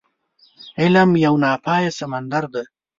[0.81, 2.63] علم يو ناپايه سمندر دی.